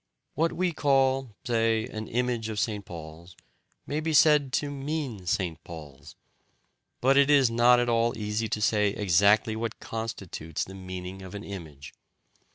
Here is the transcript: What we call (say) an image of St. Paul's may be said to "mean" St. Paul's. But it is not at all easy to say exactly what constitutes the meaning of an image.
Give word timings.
What 0.33 0.51
we 0.53 0.71
call 0.73 1.35
(say) 1.45 1.85
an 1.85 2.07
image 2.07 2.49
of 2.49 2.59
St. 2.59 2.83
Paul's 2.83 3.35
may 3.85 3.99
be 3.99 4.13
said 4.13 4.51
to 4.53 4.71
"mean" 4.71 5.27
St. 5.27 5.63
Paul's. 5.63 6.15
But 7.01 7.17
it 7.17 7.29
is 7.29 7.51
not 7.51 7.79
at 7.79 7.87
all 7.87 8.17
easy 8.17 8.49
to 8.49 8.61
say 8.61 8.89
exactly 8.95 9.55
what 9.55 9.79
constitutes 9.79 10.63
the 10.63 10.73
meaning 10.73 11.21
of 11.21 11.35
an 11.35 11.43
image. 11.43 11.93